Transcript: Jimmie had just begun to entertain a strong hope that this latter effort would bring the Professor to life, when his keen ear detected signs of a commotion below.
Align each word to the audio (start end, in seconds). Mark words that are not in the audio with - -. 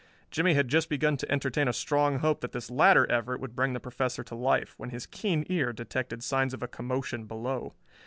Jimmie 0.31 0.55
had 0.55 0.67
just 0.67 0.89
begun 0.89 1.15
to 1.17 1.31
entertain 1.31 1.67
a 1.67 1.73
strong 1.73 2.17
hope 2.21 2.41
that 2.41 2.53
this 2.53 2.71
latter 2.71 3.05
effort 3.11 3.39
would 3.39 3.55
bring 3.55 3.73
the 3.73 3.79
Professor 3.79 4.23
to 4.23 4.33
life, 4.33 4.73
when 4.77 4.89
his 4.89 5.05
keen 5.05 5.45
ear 5.47 5.71
detected 5.73 6.23
signs 6.23 6.55
of 6.55 6.63
a 6.63 6.67
commotion 6.67 7.25
below. 7.25 7.75